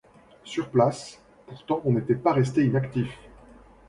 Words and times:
Sur 0.43 0.71
place, 0.71 1.19
pourtant 1.45 1.79
on 1.85 1.91
n'était 1.91 2.15
pas 2.15 2.33
resté 2.33 2.63
inactif. 2.65 3.15